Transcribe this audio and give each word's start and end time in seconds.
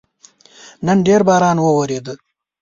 نن 0.85 0.97
ډېر 1.07 1.21
باران 1.27 1.57
وورېده 1.61 2.13